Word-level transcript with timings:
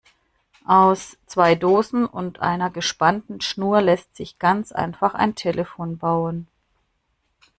Aus 0.65 1.15
zwei 1.27 1.53
Dosen 1.53 2.07
und 2.07 2.39
einer 2.39 2.71
gespannten 2.71 3.39
Schnur 3.39 3.81
lässt 3.83 4.15
sich 4.15 4.39
ganz 4.39 4.71
einfach 4.71 5.13
ein 5.13 5.35
Telefon 5.35 5.99
bauen. 5.99 6.47